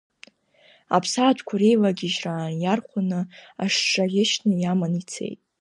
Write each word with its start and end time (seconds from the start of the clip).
Аԥсаатәқәа 0.95 1.55
реилагьежьраан 1.61 2.53
иархәаны, 2.63 3.19
ашша 3.63 4.05
ӷьычны 4.11 4.53
иаман 4.59 4.93
ицеит. 5.01 5.39